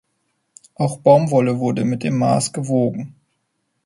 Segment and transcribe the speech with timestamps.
[0.73, 3.13] Auch Baumwolle wurde mit dem Maß gewogen.